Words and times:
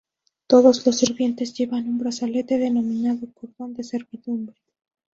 Todos 0.47 0.83
los 0.87 0.97
sirvientes 0.97 1.53
llevan 1.53 1.87
un 1.87 1.99
brazalete, 1.99 2.57
denominado 2.57 3.31
"cordón 3.35 3.75
de 3.75 3.83
servidumbre". 3.83 4.55